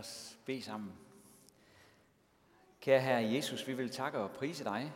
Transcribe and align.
os 0.00 0.38
bede 0.44 0.62
sammen. 0.62 0.92
Kære 2.80 3.00
Herre 3.00 3.32
Jesus, 3.32 3.68
vi 3.68 3.74
vil 3.74 3.90
takke 3.90 4.18
og 4.18 4.30
prise 4.30 4.64
dig 4.64 4.92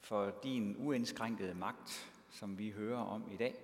for 0.00 0.30
din 0.42 0.76
uindskrænkede 0.76 1.54
magt, 1.54 2.12
som 2.30 2.58
vi 2.58 2.70
hører 2.70 2.98
om 2.98 3.32
i 3.32 3.36
dag. 3.36 3.54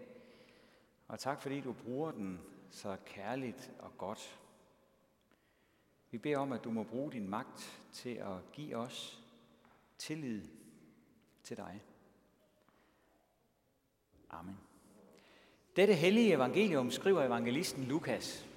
Og 1.09 1.19
tak 1.19 1.43
fordi 1.43 1.61
du 1.61 1.73
bruger 1.73 2.11
den 2.11 2.41
så 2.71 2.97
kærligt 3.07 3.71
og 3.79 3.99
godt. 3.99 4.39
Vi 6.11 6.19
beder 6.19 6.39
om, 6.39 6.53
at 6.53 6.65
du 6.65 6.71
må 6.71 6.83
bruge 6.83 7.13
din 7.13 7.29
magt 7.29 7.83
til 7.93 8.15
at 8.15 8.53
give 8.53 8.77
os 8.77 9.23
tillid 9.99 10.43
til 11.43 11.57
dig. 11.57 11.83
Amen. 14.31 14.59
Dette 15.77 15.95
hellige 15.95 16.35
evangelium 16.35 16.91
skriver 16.91 17.23
evangelisten 17.23 17.85
Lukas. 17.85 18.50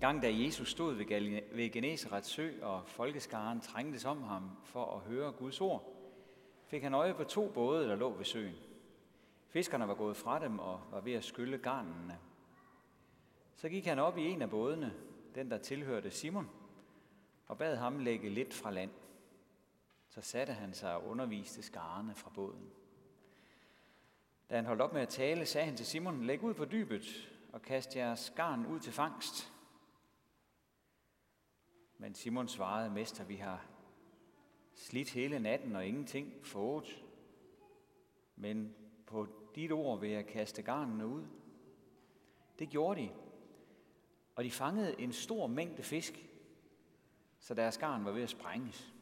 En 0.00 0.06
gang 0.06 0.22
da 0.22 0.32
Jesus 0.32 0.70
stod 0.70 0.94
ved 1.54 1.70
Genesarets 1.70 2.28
sø, 2.28 2.50
og 2.62 2.82
folkeskaren 2.86 3.60
trængtes 3.60 4.04
om 4.04 4.22
ham 4.22 4.50
for 4.64 4.96
at 4.96 5.00
høre 5.00 5.32
Guds 5.32 5.60
ord, 5.60 5.92
fik 6.66 6.82
han 6.82 6.94
øje 6.94 7.14
på 7.14 7.24
to 7.24 7.50
både, 7.54 7.88
der 7.88 7.96
lå 7.96 8.10
ved 8.10 8.24
søen. 8.24 8.54
Fiskerne 9.48 9.88
var 9.88 9.94
gået 9.94 10.16
fra 10.16 10.40
dem 10.40 10.58
og 10.58 10.80
var 10.90 11.00
ved 11.00 11.12
at 11.12 11.24
skylle 11.24 11.58
garnene. 11.58 12.18
Så 13.54 13.68
gik 13.68 13.86
han 13.86 13.98
op 13.98 14.18
i 14.18 14.28
en 14.28 14.42
af 14.42 14.50
bådene, 14.50 14.94
den 15.34 15.50
der 15.50 15.58
tilhørte 15.58 16.10
Simon, 16.10 16.50
og 17.46 17.58
bad 17.58 17.76
ham 17.76 17.98
lægge 17.98 18.28
lidt 18.28 18.54
fra 18.54 18.70
land. 18.70 18.90
Så 20.08 20.20
satte 20.20 20.52
han 20.52 20.74
sig 20.74 20.94
og 20.94 21.06
underviste 21.06 21.62
skarne 21.62 22.14
fra 22.14 22.30
båden. 22.34 22.70
Da 24.50 24.56
han 24.56 24.66
holdt 24.66 24.82
op 24.82 24.92
med 24.92 25.02
at 25.02 25.08
tale, 25.08 25.46
sagde 25.46 25.66
han 25.66 25.76
til 25.76 25.86
Simon, 25.86 26.24
læg 26.24 26.42
ud 26.42 26.54
på 26.54 26.64
dybet 26.64 27.32
og 27.52 27.62
kast 27.62 27.96
jeres 27.96 28.32
garn 28.36 28.66
ud 28.66 28.80
til 28.80 28.92
fangst. 28.92 29.49
Men 32.00 32.14
Simon 32.14 32.48
svarede, 32.48 32.90
Mester, 32.90 33.24
vi 33.24 33.36
har 33.36 33.66
slidt 34.74 35.10
hele 35.10 35.38
natten 35.38 35.76
og 35.76 35.86
ingenting 35.86 36.46
fået. 36.46 37.04
Men 38.36 38.74
på 39.06 39.26
dit 39.54 39.72
ord 39.72 40.00
vil 40.00 40.10
jeg 40.10 40.26
kaste 40.26 40.62
garnene 40.62 41.06
ud. 41.06 41.24
Det 42.58 42.68
gjorde 42.68 43.00
de, 43.00 43.10
og 44.34 44.44
de 44.44 44.50
fangede 44.50 45.00
en 45.00 45.12
stor 45.12 45.46
mængde 45.46 45.82
fisk, 45.82 46.28
så 47.38 47.54
deres 47.54 47.78
garn 47.78 48.04
var 48.04 48.12
ved 48.12 48.22
at 48.22 48.30
sprænges. 48.30 48.94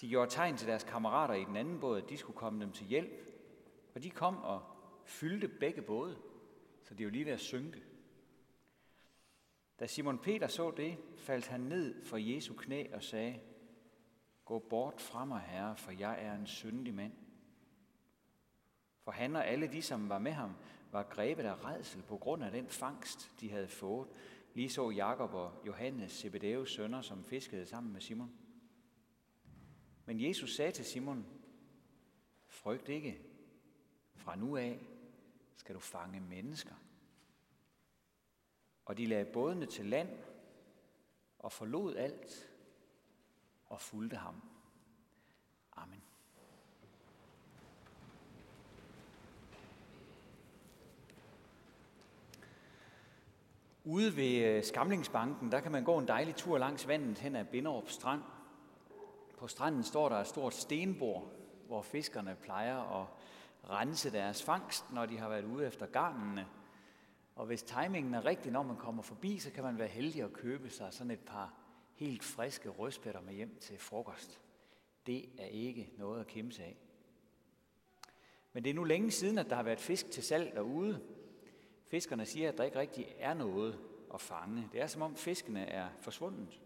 De 0.00 0.08
gjorde 0.08 0.30
tegn 0.30 0.56
til 0.56 0.68
deres 0.68 0.84
kammerater 0.84 1.34
i 1.34 1.44
den 1.44 1.56
anden 1.56 1.80
båd, 1.80 2.02
at 2.02 2.08
de 2.08 2.16
skulle 2.16 2.36
komme 2.36 2.64
dem 2.64 2.72
til 2.72 2.86
hjælp, 2.86 3.30
og 3.94 4.02
de 4.02 4.10
kom 4.10 4.36
og 4.36 4.62
fyldte 5.04 5.48
begge 5.48 5.82
både, 5.82 6.16
så 6.82 6.94
de 6.94 7.04
var 7.04 7.10
lige 7.10 7.24
ved 7.24 7.32
at 7.32 7.40
synke. 7.40 7.82
Da 9.80 9.86
Simon 9.86 10.18
Peter 10.18 10.46
så 10.46 10.70
det, 10.70 10.98
faldt 11.16 11.46
han 11.46 11.60
ned 11.60 12.04
for 12.04 12.16
Jesu 12.16 12.54
knæ 12.54 12.86
og 12.92 13.02
sagde, 13.02 13.40
Gå 14.44 14.58
bort 14.58 15.00
fra 15.00 15.24
mig, 15.24 15.40
Herre, 15.40 15.76
for 15.76 15.90
jeg 15.90 16.24
er 16.24 16.34
en 16.34 16.46
syndig 16.46 16.94
mand. 16.94 17.12
For 19.00 19.10
han 19.10 19.36
og 19.36 19.46
alle 19.46 19.66
de, 19.66 19.82
som 19.82 20.08
var 20.08 20.18
med 20.18 20.32
ham, 20.32 20.52
var 20.92 21.02
grebet 21.02 21.42
af 21.42 21.64
redsel 21.64 22.02
på 22.02 22.16
grund 22.16 22.44
af 22.44 22.50
den 22.50 22.68
fangst, 22.68 23.40
de 23.40 23.50
havde 23.50 23.68
fået. 23.68 24.08
Lige 24.54 24.70
så 24.70 24.90
Jakob 24.90 25.34
og 25.34 25.52
Johannes, 25.66 26.12
Zebedeus 26.12 26.74
sønner, 26.74 27.00
som 27.00 27.24
fiskede 27.24 27.66
sammen 27.66 27.92
med 27.92 28.00
Simon. 28.00 28.32
Men 30.04 30.20
Jesus 30.20 30.56
sagde 30.56 30.72
til 30.72 30.84
Simon, 30.84 31.26
frygt 32.46 32.88
ikke, 32.88 33.20
fra 34.14 34.36
nu 34.36 34.56
af 34.56 34.86
skal 35.56 35.74
du 35.74 35.80
fange 35.80 36.20
mennesker. 36.20 36.74
Og 38.88 38.98
de 38.98 39.06
lagde 39.06 39.24
bådene 39.24 39.66
til 39.66 39.86
land 39.86 40.08
og 41.38 41.52
forlod 41.52 41.96
alt 41.96 42.50
og 43.66 43.80
fulgte 43.80 44.16
ham. 44.16 44.42
Amen. 45.76 46.02
Ude 53.84 54.16
ved 54.16 54.44
øh, 54.44 54.64
Skamlingsbanken, 54.64 55.52
der 55.52 55.60
kan 55.60 55.72
man 55.72 55.84
gå 55.84 55.98
en 55.98 56.08
dejlig 56.08 56.36
tur 56.36 56.58
langs 56.58 56.88
vandet 56.88 57.18
hen 57.18 57.36
ad 57.36 57.44
Binderup 57.44 57.88
Strand. 57.88 58.22
På 59.38 59.48
stranden 59.48 59.82
står 59.82 60.08
der 60.08 60.16
et 60.16 60.26
stort 60.26 60.54
stenbord, 60.54 61.32
hvor 61.66 61.82
fiskerne 61.82 62.36
plejer 62.42 63.00
at 63.00 63.06
rense 63.70 64.12
deres 64.12 64.42
fangst, 64.42 64.92
når 64.92 65.06
de 65.06 65.18
har 65.18 65.28
været 65.28 65.44
ude 65.44 65.66
efter 65.66 65.86
garnene. 65.86 66.46
Og 67.38 67.46
hvis 67.46 67.62
timingen 67.62 68.14
er 68.14 68.24
rigtig, 68.24 68.52
når 68.52 68.62
man 68.62 68.76
kommer 68.76 69.02
forbi, 69.02 69.38
så 69.38 69.50
kan 69.50 69.64
man 69.64 69.78
være 69.78 69.88
heldig 69.88 70.22
at 70.22 70.32
købe 70.32 70.70
sig 70.70 70.92
sådan 70.92 71.10
et 71.10 71.20
par 71.20 71.54
helt 71.94 72.24
friske 72.24 72.68
rødspætter 72.68 73.20
med 73.20 73.34
hjem 73.34 73.58
til 73.60 73.78
frokost. 73.78 74.40
Det 75.06 75.28
er 75.38 75.46
ikke 75.46 75.92
noget 75.98 76.20
at 76.20 76.26
kæmpe 76.26 76.62
af. 76.62 76.76
Men 78.52 78.64
det 78.64 78.70
er 78.70 78.74
nu 78.74 78.84
længe 78.84 79.10
siden, 79.10 79.38
at 79.38 79.50
der 79.50 79.56
har 79.56 79.62
været 79.62 79.80
fisk 79.80 80.10
til 80.10 80.22
salg 80.22 80.52
derude. 80.54 81.02
Fiskerne 81.84 82.26
siger, 82.26 82.48
at 82.48 82.58
der 82.58 82.64
ikke 82.64 82.78
rigtig 82.78 83.14
er 83.18 83.34
noget 83.34 83.78
at 84.14 84.20
fange. 84.20 84.68
Det 84.72 84.80
er 84.80 84.86
som 84.86 85.02
om 85.02 85.16
fiskene 85.16 85.66
er 85.66 85.88
forsvundet. 86.00 86.60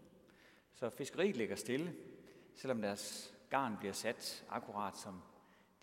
Så 0.73 0.89
fiskeriet 0.89 1.37
ligger 1.37 1.55
stille, 1.55 1.95
selvom 2.55 2.81
deres 2.81 3.35
garn 3.49 3.77
bliver 3.77 3.93
sat 3.93 4.45
akkurat 4.49 4.97
som 4.97 5.21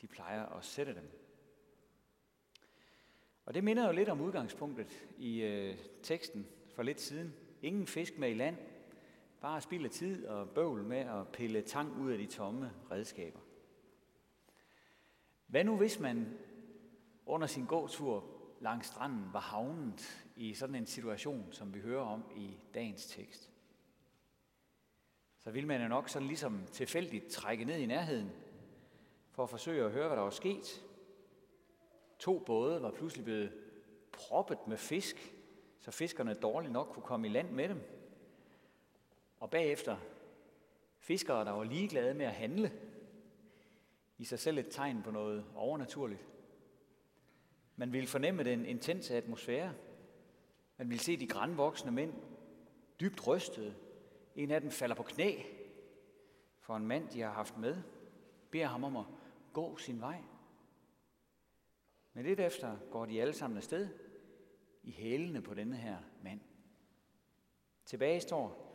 de 0.00 0.06
plejer 0.06 0.46
at 0.46 0.64
sætte 0.64 0.94
dem. 0.94 1.19
Og 3.50 3.54
det 3.54 3.64
minder 3.64 3.86
jo 3.86 3.92
lidt 3.92 4.08
om 4.08 4.20
udgangspunktet 4.20 5.08
i 5.18 5.42
øh, 5.42 5.76
teksten 6.02 6.46
for 6.74 6.82
lidt 6.82 7.00
siden. 7.00 7.34
Ingen 7.62 7.86
fisk 7.86 8.18
med 8.18 8.30
i 8.30 8.34
land, 8.34 8.56
bare 9.40 9.60
spilde 9.60 9.88
tid 9.88 10.26
og 10.26 10.50
bøvl 10.50 10.82
med 10.82 10.98
at 10.98 11.28
pille 11.28 11.62
tang 11.62 12.00
ud 12.00 12.12
af 12.12 12.18
de 12.18 12.26
tomme 12.26 12.72
redskaber. 12.90 13.38
Hvad 15.46 15.64
nu 15.64 15.76
hvis 15.76 16.00
man 16.00 16.38
under 17.26 17.46
sin 17.46 17.66
gåtur 17.66 18.24
langs 18.60 18.86
stranden 18.86 19.24
var 19.32 19.40
havnet 19.40 20.26
i 20.36 20.54
sådan 20.54 20.74
en 20.74 20.86
situation, 20.86 21.48
som 21.50 21.74
vi 21.74 21.80
hører 21.80 22.04
om 22.04 22.24
i 22.36 22.56
dagens 22.74 23.06
tekst? 23.06 23.50
Så 25.38 25.50
ville 25.50 25.68
man 25.68 25.82
jo 25.82 25.88
nok 25.88 26.08
sådan 26.08 26.28
ligesom 26.28 26.62
tilfældigt 26.72 27.26
trække 27.26 27.64
ned 27.64 27.78
i 27.78 27.86
nærheden 27.86 28.30
for 29.30 29.42
at 29.42 29.50
forsøge 29.50 29.84
at 29.84 29.92
høre, 29.92 30.06
hvad 30.06 30.16
der 30.16 30.22
var 30.22 30.30
sket. 30.30 30.82
To 32.20 32.38
både 32.38 32.82
var 32.82 32.90
pludselig 32.90 33.24
blevet 33.24 33.52
proppet 34.12 34.58
med 34.66 34.76
fisk, 34.76 35.34
så 35.78 35.90
fiskerne 35.90 36.34
dårligt 36.34 36.72
nok 36.72 36.88
kunne 36.92 37.02
komme 37.02 37.26
i 37.26 37.30
land 37.30 37.50
med 37.50 37.68
dem. 37.68 37.80
Og 39.40 39.50
bagefter 39.50 39.96
fiskere, 40.98 41.44
der 41.44 41.50
var 41.50 41.64
ligeglade 41.64 42.14
med 42.14 42.26
at 42.26 42.32
handle, 42.32 42.72
i 44.18 44.24
sig 44.24 44.38
selv 44.38 44.58
et 44.58 44.68
tegn 44.70 45.02
på 45.02 45.10
noget 45.10 45.44
overnaturligt. 45.54 46.20
Man 47.76 47.92
ville 47.92 48.08
fornemme 48.08 48.44
den 48.44 48.66
intense 48.66 49.16
atmosfære. 49.16 49.74
Man 50.76 50.88
ville 50.88 51.02
se 51.02 51.16
de 51.16 51.26
grænvoksne 51.26 51.90
mænd 51.90 52.14
dybt 53.00 53.26
rystede. 53.26 53.74
En 54.34 54.50
af 54.50 54.60
dem 54.60 54.70
falder 54.70 54.94
på 54.94 55.02
knæ 55.02 55.42
for 56.60 56.76
en 56.76 56.86
mand, 56.86 57.08
de 57.08 57.20
har 57.20 57.30
haft 57.30 57.58
med, 57.58 57.76
beder 58.50 58.66
ham 58.66 58.84
om 58.84 58.96
at 58.96 59.04
gå 59.52 59.76
sin 59.76 60.00
vej. 60.00 60.22
Men 62.12 62.24
lidt 62.24 62.40
efter 62.40 62.76
går 62.90 63.06
de 63.06 63.20
alle 63.20 63.34
sammen 63.34 63.56
afsted 63.56 63.88
i 64.82 64.90
hælene 64.90 65.42
på 65.42 65.54
denne 65.54 65.76
her 65.76 65.98
mand. 66.22 66.40
Tilbage 67.84 68.20
står 68.20 68.70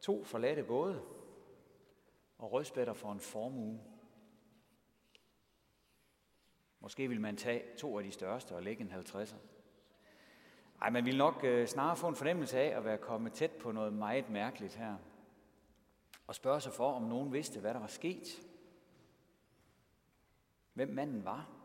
to 0.00 0.24
forladte 0.24 0.64
både 0.64 1.02
og 2.38 2.52
rødspætter 2.52 2.92
for 2.92 3.12
en 3.12 3.20
formue. 3.20 3.80
Måske 6.80 7.08
vil 7.08 7.20
man 7.20 7.36
tage 7.36 7.76
to 7.78 7.98
af 7.98 8.04
de 8.04 8.10
største 8.10 8.54
og 8.54 8.62
lægge 8.62 8.84
en 8.84 8.92
50'er. 8.92 9.36
Ej, 10.82 10.90
man 10.90 11.04
vil 11.04 11.18
nok 11.18 11.44
øh, 11.44 11.66
snarere 11.66 11.96
få 11.96 12.08
en 12.08 12.16
fornemmelse 12.16 12.58
af 12.58 12.76
at 12.76 12.84
være 12.84 12.98
kommet 12.98 13.32
tæt 13.32 13.50
på 13.50 13.72
noget 13.72 13.92
meget 13.92 14.30
mærkeligt 14.30 14.74
her. 14.74 14.96
Og 16.26 16.34
spørge 16.34 16.60
sig 16.60 16.72
for, 16.72 16.92
om 16.92 17.02
nogen 17.02 17.32
vidste, 17.32 17.60
hvad 17.60 17.74
der 17.74 17.80
var 17.80 17.86
sket. 17.86 18.46
Hvem 20.72 20.88
manden 20.88 21.24
var. 21.24 21.61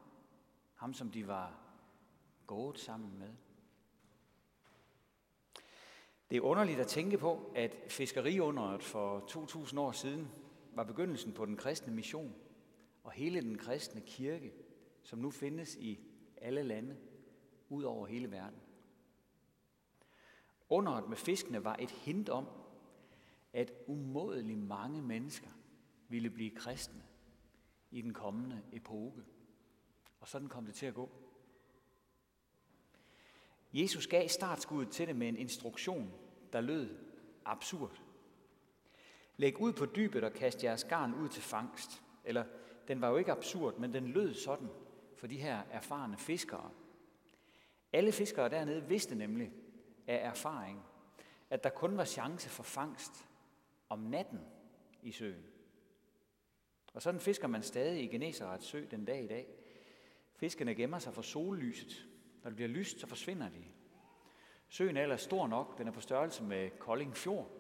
Ham, 0.78 0.94
som 0.94 1.12
de 1.12 1.28
var 1.28 1.60
gået 2.48 2.80
sammen 2.80 3.20
med. 3.20 3.34
Det 6.30 6.38
er 6.38 6.42
underligt 6.42 6.80
at 6.80 6.88
tænke 6.88 7.18
på, 7.18 7.52
at 7.56 7.76
fiskeriunderet 7.90 8.84
for 8.84 9.20
2000 9.20 9.80
år 9.80 9.92
siden 9.92 10.28
var 10.74 10.84
begyndelsen 10.84 11.34
på 11.34 11.46
den 11.46 11.58
kristne 11.58 11.94
mission 11.94 12.36
og 13.04 13.12
hele 13.12 13.42
den 13.42 13.58
kristne 13.58 14.02
kirke, 14.02 14.54
som 15.04 15.20
nu 15.20 15.32
findes 15.32 15.76
i 15.76 16.00
alle 16.38 16.64
lande 16.64 16.98
ud 17.70 17.84
over 17.84 18.08
hele 18.08 18.32
verden. 18.32 18.60
Underet 20.70 21.10
med 21.10 21.18
fiskene 21.18 21.64
var 21.64 21.76
et 21.80 21.92
hint 21.92 22.30
om, 22.30 22.48
at 23.54 23.72
umådelig 23.88 24.58
mange 24.58 25.02
mennesker 25.02 25.50
ville 26.08 26.30
blive 26.30 26.56
kristne 26.56 27.04
i 27.92 28.02
den 28.02 28.14
kommende 28.14 28.64
epoke. 28.72 29.24
Og 30.20 30.28
sådan 30.28 30.50
kom 30.50 30.66
det 30.66 30.76
til 30.76 30.86
at 30.86 30.94
gå. 30.94 31.10
Jesus 33.74 34.08
gav 34.08 34.28
startskuddet 34.28 34.94
til 34.94 35.08
det 35.08 35.16
med 35.16 35.28
en 35.28 35.38
instruktion, 35.38 36.14
der 36.54 36.62
lød 36.62 36.98
absurd. 37.46 38.02
Læg 39.38 39.62
ud 39.62 39.74
på 39.74 39.86
dybet 39.86 40.24
og 40.24 40.34
kast 40.34 40.64
jeres 40.64 40.84
garn 40.84 41.14
ud 41.14 41.30
til 41.30 41.44
fangst. 41.44 42.04
Eller, 42.26 42.46
den 42.88 43.02
var 43.02 43.10
jo 43.10 43.18
ikke 43.18 43.32
absurd, 43.32 43.78
men 43.78 43.94
den 43.94 44.08
lød 44.08 44.34
sådan 44.34 44.70
for 45.16 45.28
de 45.28 45.38
her 45.38 45.62
erfarne 45.72 46.18
fiskere. 46.18 46.72
Alle 47.94 48.12
fiskere 48.12 48.50
dernede 48.50 48.84
vidste 48.88 49.16
nemlig 49.16 49.52
af 50.08 50.30
erfaring, 50.30 50.84
at 51.50 51.64
der 51.64 51.70
kun 51.70 51.98
var 51.98 52.06
chance 52.06 52.50
for 52.50 52.64
fangst 52.64 53.28
om 53.90 54.00
natten 54.00 54.40
i 55.02 55.12
søen. 55.12 55.46
Og 56.94 57.02
sådan 57.02 57.20
fisker 57.20 57.48
man 57.48 57.64
stadig 57.64 58.04
i 58.04 58.08
Genesarets 58.08 58.66
sø 58.66 58.86
den 58.92 59.06
dag 59.06 59.24
i 59.24 59.28
dag. 59.28 59.48
Fiskene 60.38 60.76
gemmer 60.76 61.00
sig 61.00 61.14
for 61.14 61.22
sollyset. 61.22 62.08
Når 62.44 62.50
det 62.50 62.56
bliver 62.56 62.70
lyst, 62.70 63.00
så 63.00 63.08
forsvinder 63.08 63.50
de. 63.50 63.64
Søen 64.70 64.98
er 64.98 65.04
ellers 65.04 65.22
stor 65.22 65.48
nok, 65.48 65.78
den 65.78 65.88
er 65.88 65.92
på 65.92 66.02
størrelse 66.02 66.44
med 66.44 66.70
Kolding 66.80 67.18
Fjord. 67.18 67.52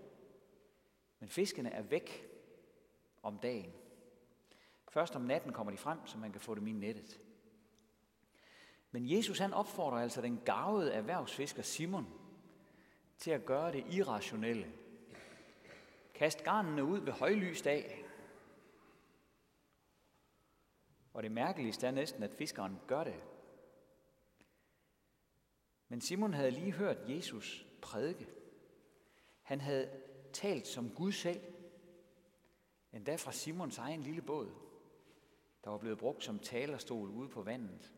Men 1.20 1.30
fiskene 1.30 1.70
er 1.70 1.82
væk 1.82 2.28
om 3.24 3.38
dagen. 3.38 3.74
Først 4.90 5.16
om 5.16 5.22
natten 5.22 5.54
kommer 5.54 5.72
de 5.72 5.78
frem, 5.78 6.00
så 6.06 6.18
man 6.18 6.32
kan 6.32 6.42
få 6.42 6.56
dem 6.56 6.68
i 6.68 6.72
nettet. 6.72 7.22
Men 8.92 9.12
Jesus 9.12 9.40
han 9.40 9.54
opfordrer 9.54 9.98
altså 9.98 10.22
den 10.22 10.42
gavede 10.46 10.94
erhvervsfisker 10.94 11.62
Simon 11.62 12.08
til 13.18 13.32
at 13.32 13.46
gøre 13.46 13.72
det 13.72 13.86
irrationelle. 13.90 14.72
Kast 16.14 16.44
garnene 16.44 16.84
ud 16.84 17.00
ved 17.00 17.14
højlys 17.14 17.62
dag. 17.62 18.07
Og 21.18 21.24
det 21.24 21.32
mærkeligste 21.32 21.88
er 21.88 21.92
næsten, 21.92 22.24
at 22.24 22.34
fiskeren 22.34 22.80
gør 22.88 23.04
det. 23.04 23.24
Men 25.88 26.02
Simon 26.02 26.34
havde 26.34 26.52
lige 26.52 26.72
hørt 26.72 26.98
Jesus 27.10 27.68
prædike. 27.82 28.28
Han 29.42 29.62
havde 29.62 30.02
talt 30.34 30.68
som 30.68 30.90
Gud 30.90 31.12
selv, 31.12 31.42
endda 32.94 33.16
fra 33.16 33.32
Simons 33.32 33.78
egen 33.78 34.02
lille 34.02 34.22
båd, 34.22 34.52
der 35.64 35.70
var 35.70 35.78
blevet 35.78 35.98
brugt 35.98 36.24
som 36.24 36.40
talerstol 36.40 37.10
ude 37.10 37.30
på 37.30 37.44
vandet, 37.44 37.94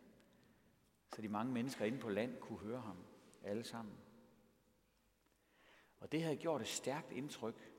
så 1.15 1.21
de 1.21 1.29
mange 1.29 1.53
mennesker 1.53 1.85
inde 1.85 1.99
på 1.99 2.09
land 2.09 2.37
kunne 2.37 2.59
høre 2.59 2.81
ham 2.81 2.97
alle 3.43 3.63
sammen. 3.63 3.97
Og 5.99 6.11
det 6.11 6.23
havde 6.23 6.37
gjort 6.37 6.61
et 6.61 6.67
stærkt 6.67 7.11
indtryk 7.11 7.71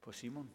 på 0.00 0.12
Simon. 0.12 0.50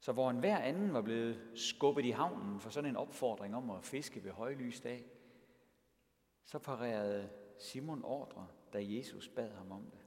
Så 0.00 0.12
hvor 0.12 0.30
en 0.30 0.38
hver 0.38 0.58
anden 0.58 0.92
var 0.92 1.02
blevet 1.02 1.50
skubbet 1.54 2.04
i 2.04 2.10
havnen 2.10 2.60
for 2.60 2.70
sådan 2.70 2.90
en 2.90 2.96
opfordring 2.96 3.56
om 3.56 3.70
at 3.70 3.84
fiske 3.84 4.24
ved 4.24 4.30
højlys 4.30 4.80
dag, 4.80 5.04
så 6.44 6.58
parerede 6.58 7.30
Simon 7.58 8.04
ordre, 8.04 8.46
da 8.72 8.78
Jesus 8.82 9.28
bad 9.28 9.50
ham 9.50 9.72
om 9.72 9.82
det. 9.82 10.00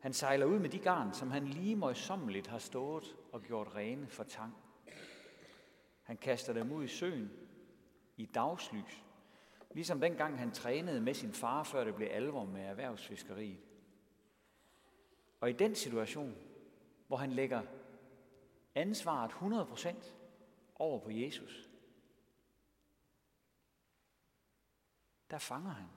Han 0.00 0.12
sejler 0.12 0.46
ud 0.46 0.58
med 0.58 0.68
de 0.68 0.78
garn, 0.78 1.14
som 1.14 1.30
han 1.30 1.48
lige 1.48 1.76
møjsommeligt 1.76 2.46
har 2.46 2.58
stået 2.58 3.16
og 3.32 3.42
gjort 3.42 3.74
rene 3.74 4.08
for 4.08 4.24
tang. 4.24 4.54
Han 6.02 6.16
kaster 6.16 6.52
dem 6.52 6.72
ud 6.72 6.84
i 6.84 6.88
søen 6.88 7.30
i 8.16 8.26
dagslys, 8.26 9.04
ligesom 9.70 10.00
dengang 10.00 10.38
han 10.38 10.52
trænede 10.52 11.00
med 11.00 11.14
sin 11.14 11.32
far, 11.32 11.62
før 11.62 11.84
det 11.84 11.94
blev 11.94 12.08
alvor 12.10 12.44
med 12.44 12.62
erhvervsfiskeriet. 12.62 13.60
Og 15.40 15.50
i 15.50 15.52
den 15.52 15.74
situation, 15.74 16.36
hvor 17.06 17.16
han 17.16 17.32
lægger 17.32 17.62
ansvaret 18.74 19.30
100% 19.30 20.04
over 20.74 21.00
på 21.00 21.10
Jesus, 21.10 21.68
der 25.30 25.38
fanger 25.38 25.70
han. 25.70 25.88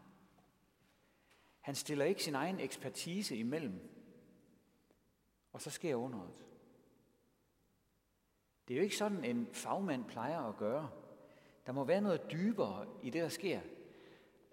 Han 1.59 1.75
stiller 1.75 2.05
ikke 2.05 2.23
sin 2.23 2.35
egen 2.35 2.59
ekspertise 2.59 3.37
imellem, 3.37 3.89
og 5.53 5.61
så 5.61 5.69
sker 5.69 5.95
underet. 5.95 6.45
Det 8.67 8.73
er 8.73 8.77
jo 8.77 8.83
ikke 8.83 8.97
sådan, 8.97 9.23
en 9.23 9.47
fagmand 9.53 10.05
plejer 10.05 10.39
at 10.39 10.57
gøre. 10.57 10.89
Der 11.65 11.71
må 11.71 11.83
være 11.83 12.01
noget 12.01 12.31
dybere 12.31 12.87
i 13.03 13.09
det, 13.09 13.21
der 13.21 13.29
sker, 13.29 13.61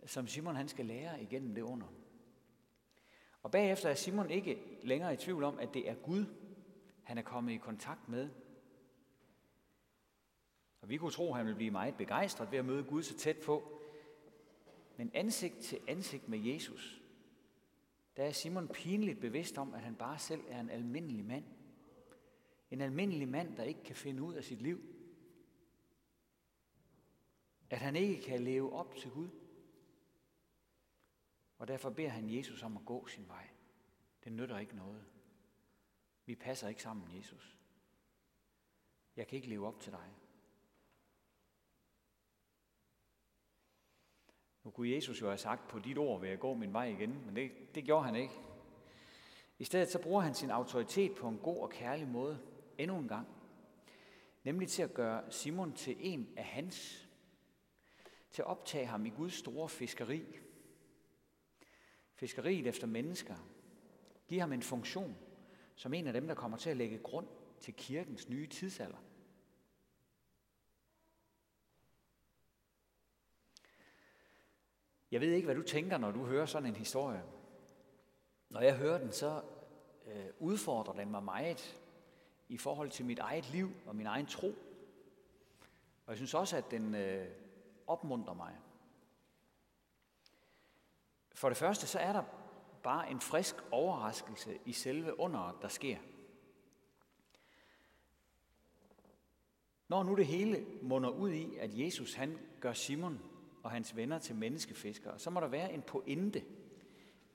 som 0.06 0.26
Simon 0.26 0.56
han 0.56 0.68
skal 0.68 0.86
lære 0.86 1.22
igennem 1.22 1.54
det 1.54 1.62
under. 1.62 1.86
Og 3.42 3.50
bagefter 3.50 3.90
er 3.90 3.94
Simon 3.94 4.30
ikke 4.30 4.78
længere 4.82 5.14
i 5.14 5.16
tvivl 5.16 5.44
om, 5.44 5.58
at 5.58 5.74
det 5.74 5.88
er 5.88 5.94
Gud, 5.94 6.26
han 7.10 7.18
er 7.18 7.22
kommet 7.22 7.52
i 7.52 7.56
kontakt 7.56 8.08
med. 8.08 8.30
Og 10.80 10.88
vi 10.88 10.96
kunne 10.96 11.10
tro, 11.10 11.30
at 11.30 11.36
han 11.36 11.46
ville 11.46 11.56
blive 11.56 11.70
meget 11.70 11.96
begejstret 11.96 12.50
ved 12.50 12.58
at 12.58 12.64
møde 12.64 12.84
Gud 12.84 13.02
så 13.02 13.18
tæt 13.18 13.36
på. 13.46 13.80
Men 14.96 15.10
ansigt 15.14 15.58
til 15.58 15.80
ansigt 15.88 16.28
med 16.28 16.38
Jesus, 16.38 17.02
der 18.16 18.24
er 18.24 18.32
Simon 18.32 18.68
pinligt 18.68 19.20
bevidst 19.20 19.58
om, 19.58 19.74
at 19.74 19.80
han 19.80 19.96
bare 19.96 20.18
selv 20.18 20.42
er 20.48 20.60
en 20.60 20.70
almindelig 20.70 21.24
mand. 21.24 21.44
En 22.70 22.80
almindelig 22.80 23.28
mand, 23.28 23.56
der 23.56 23.62
ikke 23.62 23.82
kan 23.84 23.96
finde 23.96 24.22
ud 24.22 24.34
af 24.34 24.44
sit 24.44 24.62
liv. 24.62 24.80
At 27.70 27.78
han 27.78 27.96
ikke 27.96 28.22
kan 28.22 28.40
leve 28.40 28.72
op 28.72 28.96
til 28.96 29.10
Gud. 29.10 29.28
Og 31.58 31.68
derfor 31.68 31.90
beder 31.90 32.08
han 32.08 32.36
Jesus 32.36 32.62
om 32.62 32.76
at 32.76 32.84
gå 32.84 33.06
sin 33.06 33.28
vej. 33.28 33.48
Det 34.24 34.32
nytter 34.32 34.58
ikke 34.58 34.76
noget. 34.76 35.04
Vi 36.30 36.34
passer 36.34 36.68
ikke 36.68 36.82
sammen, 36.82 37.16
Jesus. 37.16 37.56
Jeg 39.16 39.26
kan 39.26 39.36
ikke 39.36 39.48
leve 39.48 39.66
op 39.66 39.80
til 39.80 39.92
dig. 39.92 40.14
Nu 44.64 44.70
kunne 44.70 44.90
Jesus 44.90 45.20
jo 45.20 45.26
have 45.26 45.38
sagt, 45.38 45.68
på 45.68 45.78
dit 45.78 45.98
ord 45.98 46.20
vil 46.20 46.30
jeg 46.30 46.38
gå 46.38 46.54
min 46.54 46.72
vej 46.72 46.84
igen, 46.84 47.26
men 47.26 47.36
det, 47.36 47.74
det 47.74 47.84
gjorde 47.84 48.04
han 48.04 48.14
ikke. 48.14 48.34
I 49.58 49.64
stedet 49.64 49.88
så 49.88 50.02
bruger 50.02 50.20
han 50.20 50.34
sin 50.34 50.50
autoritet 50.50 51.14
på 51.16 51.28
en 51.28 51.38
god 51.38 51.62
og 51.62 51.70
kærlig 51.70 52.08
måde 52.08 52.40
endnu 52.78 52.98
en 52.98 53.08
gang. 53.08 53.28
Nemlig 54.44 54.68
til 54.68 54.82
at 54.82 54.94
gøre 54.94 55.32
Simon 55.32 55.72
til 55.72 55.96
en 55.98 56.28
af 56.36 56.44
hans. 56.44 57.08
Til 58.30 58.42
at 58.42 58.46
optage 58.46 58.86
ham 58.86 59.06
i 59.06 59.10
Guds 59.10 59.34
store 59.34 59.68
fiskeri. 59.68 60.24
Fiskeriet 62.14 62.66
efter 62.66 62.86
mennesker. 62.86 63.36
Giv 64.28 64.40
ham 64.40 64.52
en 64.52 64.62
funktion 64.62 65.29
som 65.80 65.94
en 65.94 66.06
af 66.06 66.12
dem, 66.12 66.26
der 66.26 66.34
kommer 66.34 66.58
til 66.58 66.70
at 66.70 66.76
lægge 66.76 66.98
grund 66.98 67.26
til 67.60 67.74
kirkens 67.74 68.28
nye 68.28 68.46
tidsalder. 68.46 68.96
Jeg 75.10 75.20
ved 75.20 75.32
ikke, 75.32 75.46
hvad 75.46 75.54
du 75.54 75.62
tænker, 75.62 75.98
når 75.98 76.10
du 76.10 76.24
hører 76.24 76.46
sådan 76.46 76.68
en 76.68 76.76
historie. 76.76 77.22
Når 78.48 78.60
jeg 78.60 78.76
hører 78.76 78.98
den, 78.98 79.12
så 79.12 79.42
øh, 80.06 80.26
udfordrer 80.38 80.92
den 80.92 81.10
mig 81.10 81.22
meget 81.22 81.80
i 82.48 82.56
forhold 82.56 82.90
til 82.90 83.04
mit 83.04 83.18
eget 83.18 83.50
liv 83.50 83.70
og 83.86 83.96
min 83.96 84.06
egen 84.06 84.26
tro. 84.26 84.48
Og 86.06 86.08
jeg 86.08 86.16
synes 86.16 86.34
også, 86.34 86.56
at 86.56 86.70
den 86.70 86.94
øh, 86.94 87.28
opmuntrer 87.86 88.34
mig. 88.34 88.56
For 91.34 91.48
det 91.48 91.58
første, 91.58 91.86
så 91.86 91.98
er 91.98 92.12
der 92.12 92.39
bare 92.82 93.10
en 93.10 93.20
frisk 93.20 93.54
overraskelse 93.70 94.58
i 94.64 94.72
selve 94.72 95.20
underet, 95.20 95.56
der 95.62 95.68
sker. 95.68 95.96
Når 99.88 100.02
nu 100.02 100.14
det 100.14 100.26
hele 100.26 100.66
munder 100.82 101.10
ud 101.10 101.30
i, 101.32 101.56
at 101.56 101.78
Jesus 101.78 102.14
han 102.14 102.38
gør 102.60 102.72
Simon 102.72 103.20
og 103.62 103.70
hans 103.70 103.96
venner 103.96 104.18
til 104.18 104.34
menneskefiskere, 104.34 105.18
så 105.18 105.30
må 105.30 105.40
der 105.40 105.48
være 105.48 105.72
en 105.72 105.82
pointe 105.82 106.44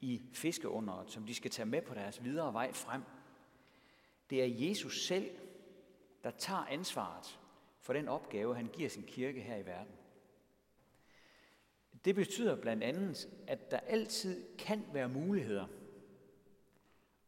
i 0.01 0.21
fiskeunderet, 0.33 1.11
som 1.11 1.25
de 1.25 1.35
skal 1.35 1.51
tage 1.51 1.65
med 1.65 1.81
på 1.81 1.93
deres 1.93 2.23
videre 2.23 2.53
vej 2.53 2.73
frem. 2.73 3.01
Det 4.29 4.43
er 4.43 4.67
Jesus 4.67 5.05
selv, 5.07 5.31
der 6.23 6.31
tager 6.31 6.65
ansvaret 6.65 7.39
for 7.79 7.93
den 7.93 8.07
opgave, 8.07 8.55
han 8.55 8.67
giver 8.67 8.89
sin 8.89 9.03
kirke 9.03 9.41
her 9.41 9.57
i 9.57 9.65
verden. 9.65 9.93
Det 12.05 12.15
betyder 12.15 12.61
blandt 12.61 12.83
andet, 12.83 13.29
at 13.47 13.71
der 13.71 13.79
altid 13.79 14.57
kan 14.57 14.85
være 14.93 15.09
muligheder. 15.09 15.67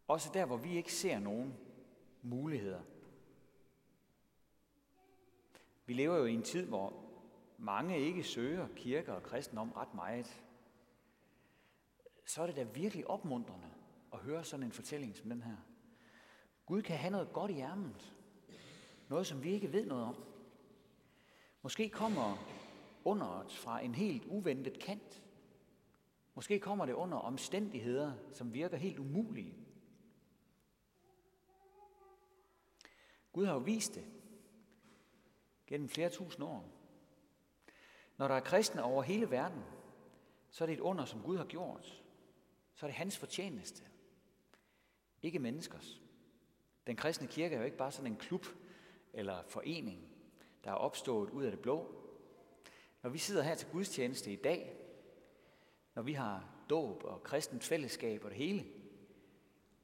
Også 0.07 0.29
der, 0.33 0.45
hvor 0.45 0.57
vi 0.57 0.77
ikke 0.77 0.93
ser 0.93 1.19
nogen 1.19 1.57
muligheder. 2.21 2.81
Vi 5.85 5.93
lever 5.93 6.17
jo 6.17 6.25
i 6.25 6.33
en 6.33 6.43
tid, 6.43 6.65
hvor 6.65 6.93
mange 7.57 7.99
ikke 7.99 8.23
søger 8.23 8.67
kirker 8.75 9.13
og 9.13 9.23
kristendom 9.23 9.71
ret 9.71 9.93
meget. 9.93 10.43
Så 12.25 12.41
er 12.41 12.47
det 12.47 12.55
da 12.55 12.63
virkelig 12.63 13.07
opmuntrende 13.07 13.67
at 14.13 14.19
høre 14.19 14.43
sådan 14.43 14.65
en 14.65 14.71
fortælling 14.71 15.15
som 15.15 15.29
den 15.29 15.41
her. 15.41 15.55
Gud 16.65 16.81
kan 16.81 16.97
have 16.97 17.11
noget 17.11 17.33
godt 17.33 17.51
i 17.51 17.59
ærmet. 17.59 18.13
Noget, 19.09 19.27
som 19.27 19.43
vi 19.43 19.51
ikke 19.51 19.73
ved 19.73 19.85
noget 19.85 20.03
om. 20.03 20.23
Måske 21.61 21.89
kommer 21.89 22.37
underet 23.07 23.53
fra 23.53 23.79
en 23.79 23.95
helt 23.95 24.25
uventet 24.25 24.79
kant. 24.79 25.23
Måske 26.33 26.59
kommer 26.59 26.85
det 26.85 26.93
under 26.93 27.17
omstændigheder, 27.17 28.13
som 28.31 28.53
virker 28.53 28.77
helt 28.77 28.99
umulige. 28.99 29.55
Gud 33.31 33.45
har 33.45 33.53
jo 33.53 33.59
vist 33.59 33.95
det 33.95 34.05
gennem 35.67 35.89
flere 35.89 36.09
tusind 36.09 36.45
år. 36.45 36.71
Når 38.17 38.27
der 38.27 38.35
er 38.35 38.39
kristne 38.39 38.83
over 38.83 39.03
hele 39.03 39.31
verden, 39.31 39.63
så 40.49 40.63
er 40.63 40.65
det 40.65 40.73
et 40.73 40.79
under, 40.79 41.05
som 41.05 41.21
Gud 41.21 41.37
har 41.37 41.45
gjort. 41.45 42.03
Så 42.73 42.85
er 42.85 42.87
det 42.87 42.95
hans 42.95 43.17
fortjeneste. 43.17 43.83
Ikke 45.21 45.39
menneskers. 45.39 46.01
Den 46.87 46.95
kristne 46.95 47.27
kirke 47.27 47.55
er 47.55 47.59
jo 47.59 47.65
ikke 47.65 47.77
bare 47.77 47.91
sådan 47.91 48.11
en 48.11 48.17
klub 48.17 48.45
eller 49.13 49.43
forening, 49.43 50.09
der 50.63 50.69
er 50.71 50.75
opstået 50.75 51.29
ud 51.29 51.43
af 51.43 51.51
det 51.51 51.59
blå. 51.59 52.06
Når 53.03 53.09
vi 53.09 53.17
sidder 53.17 53.43
her 53.43 53.55
til 53.55 53.67
gudstjeneste 53.71 54.31
i 54.31 54.35
dag, 54.35 54.77
når 55.95 56.01
vi 56.01 56.13
har 56.13 56.49
dåb 56.69 57.03
og 57.03 57.23
kristent 57.23 57.63
fællesskab 57.63 58.23
og 58.23 58.29
det 58.29 58.37
hele, 58.37 58.65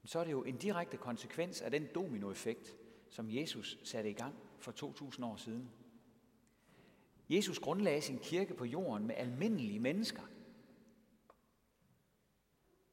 så 0.06 0.20
er 0.20 0.24
det 0.24 0.32
jo 0.32 0.44
en 0.44 0.58
direkte 0.58 0.98
konsekvens 0.98 1.62
af 1.62 1.72
den 1.72 1.88
dominoeffekt, 1.96 2.76
som 3.10 3.30
Jesus 3.30 3.80
satte 3.84 4.10
i 4.10 4.14
gang 4.14 4.36
for 4.60 4.72
2000 4.72 5.26
år 5.26 5.36
siden. 5.36 5.72
Jesus 7.30 7.60
grundlagde 7.60 8.02
sin 8.02 8.20
kirke 8.20 8.54
på 8.54 8.66
jorden 8.66 9.08
med 9.08 9.16
almindelige 9.16 9.80
mennesker. 9.80 10.22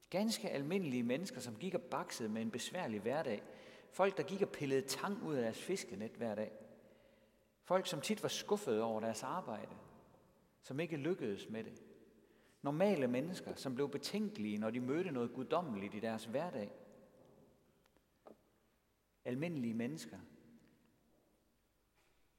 Ganske 0.09 0.49
almindelige 0.49 1.03
mennesker, 1.03 1.39
som 1.39 1.55
gik 1.55 1.73
og 1.73 1.81
baksede 1.81 2.29
med 2.29 2.41
en 2.41 2.51
besværlig 2.51 2.99
hverdag. 2.99 3.43
Folk, 3.91 4.17
der 4.17 4.23
gik 4.23 4.41
og 4.41 4.49
pillede 4.49 4.87
tang 4.87 5.23
ud 5.23 5.35
af 5.35 5.41
deres 5.41 5.61
fiskenet 5.61 6.11
hver 6.11 6.35
dag. 6.35 6.51
Folk, 7.63 7.87
som 7.87 8.01
tit 8.01 8.23
var 8.23 8.29
skuffede 8.29 8.83
over 8.83 8.99
deres 8.99 9.23
arbejde, 9.23 9.75
som 10.61 10.79
ikke 10.79 10.97
lykkedes 10.97 11.49
med 11.49 11.63
det. 11.63 11.83
Normale 12.61 13.07
mennesker, 13.07 13.55
som 13.55 13.75
blev 13.75 13.89
betænkelige, 13.89 14.57
når 14.57 14.69
de 14.69 14.79
mødte 14.79 15.11
noget 15.11 15.33
guddommeligt 15.33 15.95
i 15.95 15.99
deres 15.99 16.25
hverdag. 16.25 16.71
Almindelige 19.25 19.73
mennesker, 19.73 20.19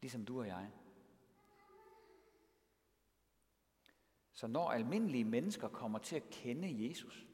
ligesom 0.00 0.24
du 0.24 0.40
og 0.40 0.46
jeg. 0.46 0.70
Så 4.32 4.46
når 4.46 4.70
almindelige 4.70 5.24
mennesker 5.24 5.68
kommer 5.68 5.98
til 5.98 6.16
at 6.16 6.30
kende 6.30 6.88
Jesus, 6.88 7.26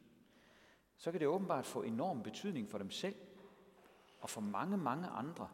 så 0.97 1.11
kan 1.11 1.21
det 1.21 1.28
åbenbart 1.28 1.66
få 1.66 1.83
enorm 1.83 2.23
betydning 2.23 2.71
for 2.71 2.78
dem 2.78 2.90
selv 2.90 3.16
og 4.21 4.30
for 4.30 4.40
mange, 4.40 4.76
mange 4.76 5.07
andre, 5.07 5.50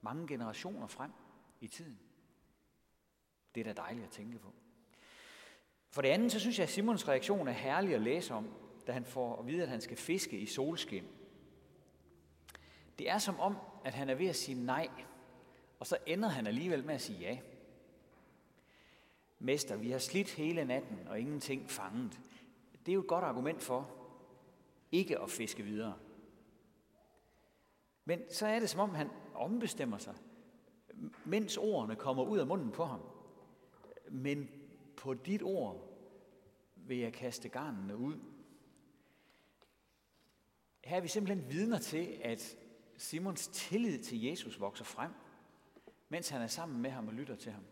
mange 0.00 0.28
generationer 0.28 0.86
frem 0.86 1.12
i 1.60 1.68
tiden. 1.68 2.07
Det 3.58 3.66
er 3.66 3.72
da 3.72 3.82
dejligt 3.82 4.04
at 4.04 4.10
tænke 4.10 4.38
på. 4.38 4.52
For 5.90 6.02
det 6.02 6.08
andet, 6.08 6.32
så 6.32 6.40
synes 6.40 6.58
jeg, 6.58 6.62
at 6.62 6.70
Simons 6.70 7.08
reaktion 7.08 7.48
er 7.48 7.52
herlig 7.52 7.94
at 7.94 8.00
læse 8.00 8.34
om, 8.34 8.54
da 8.86 8.92
han 8.92 9.04
får 9.04 9.36
at 9.36 9.46
vide, 9.46 9.62
at 9.62 9.68
han 9.68 9.80
skal 9.80 9.96
fiske 9.96 10.38
i 10.38 10.46
solskin. 10.46 11.04
Det 12.98 13.10
er 13.10 13.18
som 13.18 13.40
om, 13.40 13.56
at 13.84 13.94
han 13.94 14.10
er 14.10 14.14
ved 14.14 14.26
at 14.26 14.36
sige 14.36 14.64
nej, 14.64 14.88
og 15.80 15.86
så 15.86 15.98
ender 16.06 16.28
han 16.28 16.46
alligevel 16.46 16.84
med 16.84 16.94
at 16.94 17.00
sige 17.00 17.18
ja. 17.18 17.38
Mester, 19.38 19.76
vi 19.76 19.90
har 19.90 19.98
slidt 19.98 20.30
hele 20.30 20.64
natten 20.64 21.08
og 21.08 21.20
ingenting 21.20 21.70
fanget. 21.70 22.20
Det 22.86 22.92
er 22.92 22.94
jo 22.94 23.00
et 23.00 23.08
godt 23.08 23.24
argument 23.24 23.62
for 23.62 23.90
ikke 24.92 25.18
at 25.18 25.30
fiske 25.30 25.62
videre. 25.62 25.94
Men 28.04 28.20
så 28.30 28.46
er 28.46 28.58
det 28.58 28.70
som 28.70 28.80
om, 28.80 28.94
han 28.94 29.10
ombestemmer 29.34 29.98
sig, 29.98 30.14
mens 31.24 31.56
ordene 31.56 31.96
kommer 31.96 32.24
ud 32.24 32.38
af 32.38 32.46
munden 32.46 32.70
på 32.70 32.84
ham. 32.84 33.00
Men 34.10 34.50
på 34.96 35.14
dit 35.14 35.42
ord 35.42 35.88
vil 36.76 36.98
jeg 36.98 37.12
kaste 37.12 37.48
garnene 37.48 37.96
ud. 37.96 38.18
Her 40.84 40.96
er 40.96 41.00
vi 41.00 41.08
simpelthen 41.08 41.52
vidner 41.52 41.78
til, 41.78 42.18
at 42.24 42.56
Simons 42.96 43.48
tillid 43.48 43.98
til 43.98 44.22
Jesus 44.22 44.60
vokser 44.60 44.84
frem, 44.84 45.10
mens 46.08 46.28
han 46.28 46.42
er 46.42 46.46
sammen 46.46 46.82
med 46.82 46.90
ham 46.90 47.08
og 47.08 47.14
lytter 47.14 47.36
til 47.36 47.52
ham. 47.52 47.64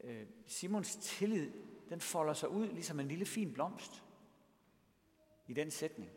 Øh, 0.00 0.26
Simons 0.46 0.96
tillid, 0.96 1.52
den 1.88 2.00
folder 2.00 2.34
sig 2.34 2.48
ud 2.48 2.66
ligesom 2.66 3.00
en 3.00 3.08
lille 3.08 3.26
fin 3.26 3.52
blomst 3.52 4.02
i 5.46 5.52
den 5.52 5.70
sætning. 5.70 6.10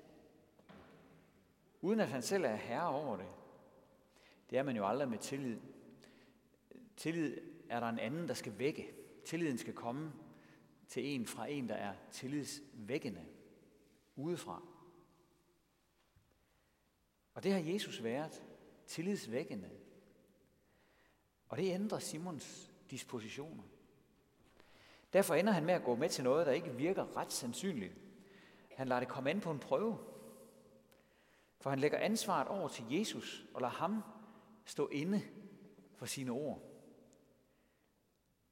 Uden 1.81 1.99
at 1.99 2.07
han 2.07 2.21
selv 2.21 2.43
er 2.43 2.55
herre 2.55 2.89
over 2.89 3.17
det. 3.17 3.27
Det 4.49 4.57
er 4.57 4.63
man 4.63 4.75
jo 4.75 4.87
aldrig 4.87 5.09
med 5.09 5.17
tillid. 5.17 5.59
Tillid 6.97 7.37
er 7.69 7.79
der 7.79 7.89
en 7.89 7.99
anden, 7.99 8.27
der 8.27 8.33
skal 8.33 8.59
vække. 8.59 8.93
Tilliden 9.25 9.57
skal 9.57 9.73
komme 9.73 10.13
til 10.87 11.05
en 11.05 11.25
fra 11.25 11.45
en, 11.45 11.69
der 11.69 11.75
er 11.75 11.93
tillidsvækkende 12.11 13.25
udefra. 14.15 14.61
Og 17.33 17.43
det 17.43 17.53
har 17.53 17.73
Jesus 17.73 18.03
været 18.03 18.43
tillidsvækkende. 18.85 19.69
Og 21.49 21.57
det 21.57 21.73
ændrer 21.73 21.99
Simons 21.99 22.71
dispositioner. 22.91 23.63
Derfor 25.13 25.35
ender 25.35 25.53
han 25.53 25.65
med 25.65 25.73
at 25.73 25.83
gå 25.83 25.95
med 25.95 26.09
til 26.09 26.23
noget, 26.23 26.45
der 26.45 26.51
ikke 26.51 26.75
virker 26.75 27.17
ret 27.17 27.31
sandsynligt. 27.31 27.93
Han 28.75 28.87
lader 28.87 28.99
det 28.99 29.09
komme 29.09 29.29
an 29.29 29.41
på 29.41 29.51
en 29.51 29.59
prøve. 29.59 29.97
For 31.59 31.69
han 31.69 31.79
lægger 31.79 31.97
ansvaret 31.97 32.47
over 32.47 32.67
til 32.67 32.85
Jesus 32.89 33.45
og 33.53 33.61
lader 33.61 33.73
ham 33.73 34.03
stå 34.65 34.87
inde 34.87 35.21
for 35.95 36.05
sine 36.05 36.31
ord. 36.31 36.68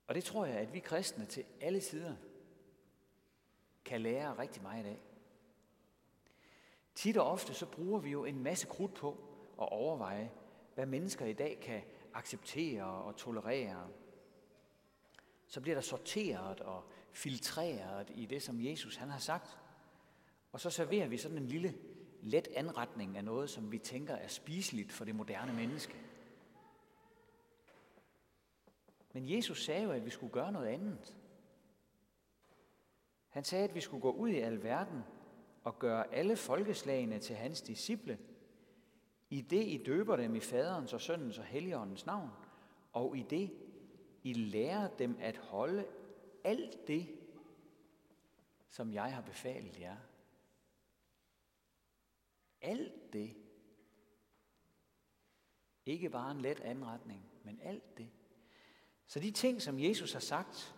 Og 0.07 0.15
det 0.15 0.23
tror 0.23 0.45
jeg, 0.45 0.57
at 0.57 0.73
vi 0.73 0.79
kristne 0.79 1.25
til 1.25 1.43
alle 1.61 1.81
sider 1.81 2.15
kan 3.85 4.01
lære 4.01 4.37
rigtig 4.37 4.63
meget 4.63 4.85
af. 4.85 4.99
Tit 6.95 7.17
og 7.17 7.31
ofte 7.31 7.53
så 7.53 7.65
bruger 7.65 7.99
vi 7.99 8.09
jo 8.09 8.25
en 8.25 8.43
masse 8.43 8.67
krudt 8.67 8.93
på 8.93 9.09
at 9.61 9.69
overveje, 9.69 10.31
hvad 10.75 10.85
mennesker 10.85 11.25
i 11.25 11.33
dag 11.33 11.59
kan 11.61 11.81
acceptere 12.13 12.85
og 12.85 13.15
tolerere. 13.15 13.89
Så 15.47 15.61
bliver 15.61 15.75
der 15.75 15.81
sorteret 15.81 16.61
og 16.61 16.83
filtreret 17.11 18.11
i 18.15 18.25
det, 18.25 18.43
som 18.43 18.61
Jesus 18.61 18.95
han 18.95 19.09
har 19.09 19.19
sagt. 19.19 19.57
Og 20.51 20.59
så 20.59 20.69
serverer 20.69 21.07
vi 21.07 21.17
sådan 21.17 21.37
en 21.37 21.47
lille 21.47 21.75
let 22.21 22.47
anretning 22.55 23.17
af 23.17 23.23
noget, 23.23 23.49
som 23.49 23.71
vi 23.71 23.77
tænker 23.77 24.15
er 24.15 24.27
spiseligt 24.27 24.91
for 24.91 25.05
det 25.05 25.15
moderne 25.15 25.53
menneske. 25.53 25.95
Men 29.17 29.29
Jesus 29.29 29.65
sagde 29.65 29.83
jo, 29.83 29.91
at 29.91 30.05
vi 30.05 30.09
skulle 30.09 30.33
gøre 30.33 30.51
noget 30.51 30.67
andet. 30.67 31.17
Han 33.27 33.43
sagde, 33.43 33.63
at 33.63 33.75
vi 33.75 33.81
skulle 33.81 34.01
gå 34.01 34.11
ud 34.11 34.29
i 34.29 34.39
al 34.39 34.63
verden 34.63 35.01
og 35.63 35.79
gøre 35.79 36.13
alle 36.13 36.35
folkeslagene 36.35 37.19
til 37.19 37.35
hans 37.35 37.61
disciple, 37.61 38.19
i 39.29 39.41
det 39.41 39.67
I 39.67 39.83
døber 39.85 40.15
dem 40.15 40.35
i 40.35 40.39
faderens 40.39 40.93
og 40.93 41.01
søndens 41.01 41.37
og 41.37 41.43
helligåndens 41.43 42.05
navn, 42.05 42.29
og 42.93 43.17
i 43.17 43.23
det 43.23 43.51
I 44.23 44.33
lærer 44.33 44.97
dem 44.97 45.17
at 45.19 45.37
holde 45.37 45.87
alt 46.43 46.87
det, 46.87 47.19
som 48.69 48.93
jeg 48.93 49.15
har 49.15 49.21
befalet 49.21 49.79
jer. 49.79 49.97
Alt 52.61 53.13
det. 53.13 53.35
Ikke 55.85 56.09
bare 56.09 56.31
en 56.31 56.41
let 56.41 56.59
anretning, 56.59 57.31
men 57.43 57.59
alt 57.63 57.97
det. 57.97 58.09
Så 59.07 59.19
de 59.19 59.31
ting, 59.31 59.61
som 59.61 59.79
Jesus 59.79 60.13
har 60.13 60.19
sagt, 60.19 60.75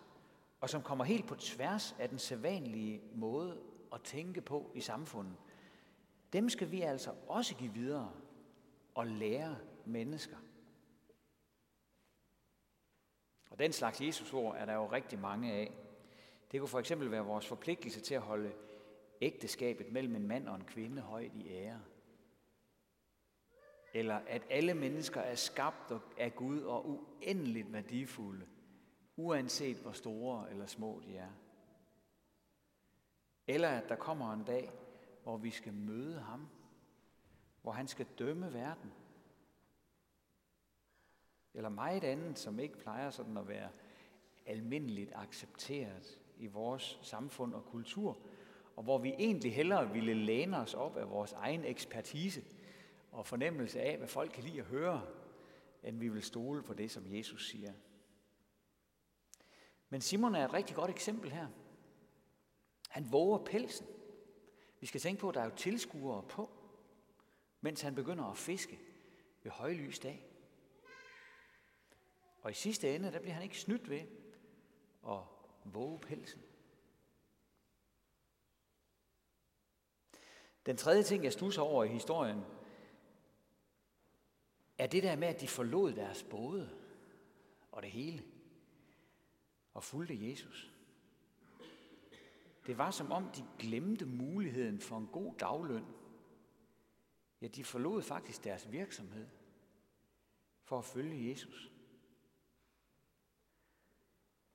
og 0.60 0.70
som 0.70 0.82
kommer 0.82 1.04
helt 1.04 1.26
på 1.26 1.34
tværs 1.34 1.96
af 1.98 2.08
den 2.08 2.18
sædvanlige 2.18 3.00
måde 3.14 3.60
at 3.92 4.02
tænke 4.02 4.40
på 4.40 4.70
i 4.74 4.80
samfundet, 4.80 5.36
dem 6.32 6.48
skal 6.48 6.70
vi 6.70 6.80
altså 6.80 7.14
også 7.28 7.54
give 7.54 7.72
videre 7.72 8.12
og 8.94 9.06
lære 9.06 9.58
mennesker. 9.84 10.36
Og 13.50 13.58
den 13.58 13.72
slags 13.72 14.00
Jesusord 14.00 14.56
er 14.56 14.64
der 14.64 14.74
jo 14.74 14.86
rigtig 14.86 15.18
mange 15.18 15.52
af. 15.52 15.72
Det 16.52 16.60
kunne 16.60 16.68
for 16.68 16.78
eksempel 16.78 17.10
være 17.10 17.24
vores 17.24 17.46
forpligtelse 17.46 18.00
til 18.00 18.14
at 18.14 18.20
holde 18.20 18.52
ægteskabet 19.20 19.92
mellem 19.92 20.16
en 20.16 20.28
mand 20.28 20.48
og 20.48 20.56
en 20.56 20.64
kvinde 20.64 21.02
højt 21.02 21.34
i 21.34 21.48
ære. 21.48 21.80
Eller 23.94 24.14
at 24.14 24.42
alle 24.50 24.74
mennesker 24.74 25.20
er 25.20 25.34
skabt 25.34 25.92
af 26.18 26.34
Gud 26.34 26.60
og 26.60 26.88
uendeligt 26.88 27.72
værdifulde, 27.72 28.46
uanset 29.16 29.76
hvor 29.76 29.92
store 29.92 30.50
eller 30.50 30.66
små 30.66 31.00
de 31.06 31.16
er. 31.16 31.30
Eller 33.46 33.68
at 33.68 33.88
der 33.88 33.96
kommer 33.96 34.32
en 34.32 34.44
dag, 34.44 34.70
hvor 35.22 35.36
vi 35.36 35.50
skal 35.50 35.72
møde 35.72 36.20
ham, 36.20 36.48
hvor 37.62 37.72
han 37.72 37.88
skal 37.88 38.06
dømme 38.18 38.52
verden. 38.52 38.92
Eller 41.54 41.68
meget 41.68 42.04
andet, 42.04 42.38
som 42.38 42.58
ikke 42.58 42.78
plejer 42.78 43.10
sådan 43.10 43.36
at 43.36 43.48
være 43.48 43.68
almindeligt 44.46 45.12
accepteret 45.14 46.18
i 46.36 46.46
vores 46.46 46.98
samfund 47.02 47.54
og 47.54 47.64
kultur, 47.64 48.18
og 48.76 48.82
hvor 48.82 48.98
vi 48.98 49.08
egentlig 49.08 49.54
hellere 49.54 49.92
ville 49.92 50.14
læne 50.14 50.56
os 50.58 50.74
op 50.74 50.96
af 50.96 51.10
vores 51.10 51.32
egen 51.32 51.64
ekspertise 51.64 52.42
og 53.10 53.26
fornemmelse 53.26 53.80
af, 53.80 53.98
hvad 53.98 54.08
folk 54.08 54.32
kan 54.32 54.44
lide 54.44 54.60
at 54.60 54.66
høre, 54.66 55.06
end 55.82 55.98
vi 55.98 56.08
vil 56.08 56.22
stole 56.22 56.62
på 56.62 56.74
det, 56.74 56.90
som 56.90 57.14
Jesus 57.14 57.50
siger. 57.50 57.72
Men 59.88 60.00
Simon 60.00 60.34
er 60.34 60.44
et 60.44 60.52
rigtig 60.52 60.76
godt 60.76 60.90
eksempel 60.90 61.30
her. 61.30 61.48
Han 62.88 63.12
våger 63.12 63.44
pelsen. 63.44 63.86
Vi 64.80 64.86
skal 64.86 65.00
tænke 65.00 65.20
på, 65.20 65.28
at 65.28 65.34
der 65.34 65.40
er 65.40 65.44
jo 65.44 65.56
tilskuere 65.56 66.22
på, 66.22 66.50
mens 67.60 67.80
han 67.80 67.94
begynder 67.94 68.24
at 68.24 68.36
fiske 68.36 68.78
ved 69.42 69.50
højlys 69.50 69.98
dag. 69.98 70.26
Og 72.42 72.50
i 72.50 72.54
sidste 72.54 72.94
ende, 72.94 73.12
der 73.12 73.20
bliver 73.20 73.34
han 73.34 73.42
ikke 73.42 73.58
snydt 73.58 73.90
ved 73.90 74.00
at 75.08 75.18
våge 75.64 75.98
pelsen. 75.98 76.42
Den 80.66 80.76
tredje 80.76 81.02
ting, 81.02 81.24
jeg 81.24 81.32
stusser 81.32 81.62
over 81.62 81.84
i 81.84 81.88
historien, 81.88 82.44
er 84.80 84.86
det 84.86 85.02
der 85.02 85.16
med, 85.16 85.28
at 85.28 85.40
de 85.40 85.48
forlod 85.48 85.92
deres 85.92 86.22
både 86.22 86.70
og 87.72 87.82
det 87.82 87.90
hele 87.90 88.24
og 89.74 89.84
fulgte 89.84 90.28
Jesus. 90.30 90.72
Det 92.66 92.78
var 92.78 92.90
som 92.90 93.12
om, 93.12 93.30
de 93.30 93.44
glemte 93.58 94.06
muligheden 94.06 94.80
for 94.80 94.98
en 94.98 95.06
god 95.06 95.34
dagløn. 95.34 95.84
Ja, 97.40 97.46
de 97.46 97.64
forlod 97.64 98.02
faktisk 98.02 98.44
deres 98.44 98.72
virksomhed 98.72 99.26
for 100.62 100.78
at 100.78 100.84
følge 100.84 101.30
Jesus. 101.30 101.72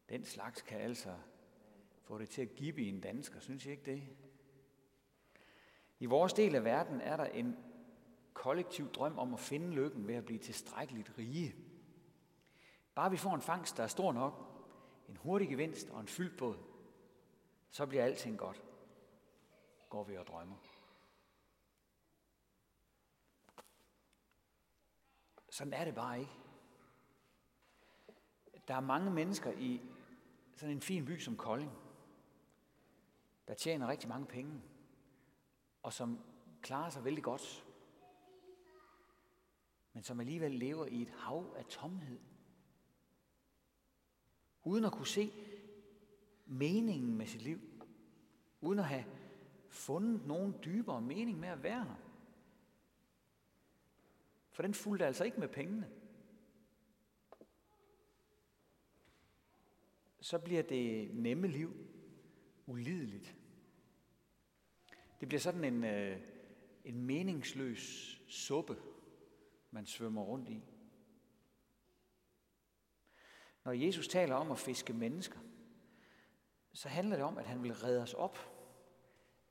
Den 0.09 0.25
slags 0.25 0.61
kan 0.61 0.81
altså 0.81 1.17
få 2.01 2.17
det 2.17 2.29
til 2.29 2.41
at 2.41 2.55
give 2.55 2.87
en 2.87 3.01
dansker, 3.01 3.39
synes 3.39 3.65
I 3.65 3.69
ikke 3.69 3.91
det? 3.91 4.03
I 5.99 6.05
vores 6.05 6.33
del 6.33 6.55
af 6.55 6.63
verden 6.63 7.01
er 7.01 7.17
der 7.17 7.25
en 7.25 7.55
kollektiv 8.35 8.91
drøm 8.91 9.19
om 9.19 9.33
at 9.33 9.39
finde 9.39 9.71
lykken 9.71 10.07
ved 10.07 10.15
at 10.15 10.25
blive 10.25 10.39
tilstrækkeligt 10.39 11.17
rige. 11.17 11.55
Bare 12.95 13.11
vi 13.11 13.17
får 13.17 13.35
en 13.35 13.41
fangst, 13.41 13.77
der 13.77 13.83
er 13.83 13.87
stor 13.87 14.11
nok, 14.11 14.33
en 15.09 15.17
hurtig 15.17 15.49
gevinst 15.49 15.89
og 15.89 15.99
en 16.01 16.07
fyldt 16.07 16.37
båd, 16.37 16.57
så 17.69 17.85
bliver 17.85 18.03
alting 18.03 18.37
godt, 18.37 18.63
går 19.89 20.03
vi 20.03 20.17
og 20.17 20.27
drømmer. 20.27 20.55
Sådan 25.49 25.73
er 25.73 25.85
det 25.85 25.95
bare 25.95 26.19
ikke. 26.19 26.31
Der 28.67 28.75
er 28.75 28.79
mange 28.79 29.11
mennesker 29.11 29.51
i 29.51 29.81
sådan 30.55 30.75
en 30.75 30.81
fin 30.81 31.05
by 31.05 31.19
som 31.19 31.37
Kolding, 31.37 31.71
der 33.47 33.53
tjener 33.53 33.87
rigtig 33.87 34.09
mange 34.09 34.25
penge, 34.25 34.61
og 35.83 35.93
som 35.93 36.19
klarer 36.61 36.89
sig 36.89 37.03
vældig 37.03 37.23
godt, 37.23 37.64
men 39.95 40.03
som 40.03 40.19
alligevel 40.19 40.51
lever 40.51 40.85
i 40.85 41.01
et 41.01 41.09
hav 41.09 41.55
af 41.57 41.65
tomhed. 41.65 42.19
Uden 44.63 44.85
at 44.85 44.91
kunne 44.91 45.07
se 45.07 45.31
meningen 46.45 47.17
med 47.17 47.27
sit 47.27 47.41
liv. 47.41 47.59
Uden 48.61 48.79
at 48.79 48.85
have 48.85 49.05
fundet 49.69 50.25
nogen 50.25 50.55
dybere 50.65 51.01
mening 51.01 51.39
med 51.39 51.49
at 51.49 51.63
være 51.63 51.83
her. 51.83 51.95
For 54.51 54.61
den 54.61 54.73
fulgte 54.73 55.05
altså 55.05 55.23
ikke 55.23 55.39
med 55.39 55.47
pengene. 55.47 55.89
Så 60.21 60.39
bliver 60.39 60.63
det 60.63 61.13
nemme 61.13 61.47
liv 61.47 61.73
ulideligt. 62.65 63.35
Det 65.19 65.27
bliver 65.27 65.41
sådan 65.41 65.63
en, 65.63 65.83
øh, 65.83 66.19
en 66.85 67.01
meningsløs 67.01 68.21
suppe, 68.27 68.77
man 69.75 69.85
svømmer 69.85 70.21
rundt 70.21 70.49
i. 70.49 70.63
Når 73.63 73.71
Jesus 73.71 74.07
taler 74.07 74.35
om 74.35 74.51
at 74.51 74.59
fiske 74.59 74.93
mennesker, 74.93 75.39
så 76.73 76.89
handler 76.89 77.15
det 77.15 77.25
om, 77.25 77.37
at 77.37 77.45
han 77.45 77.63
vil 77.63 77.73
redde 77.73 78.01
os 78.01 78.13
op 78.13 78.37